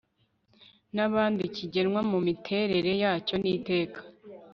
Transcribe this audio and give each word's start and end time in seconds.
n 0.95 0.97
abandi 1.07 1.41
kigenwa 1.55 2.01
mu 2.11 2.17
miterere 2.25 2.91
yacyo 3.03 3.35
n 3.41 3.45
iteka 3.55 3.99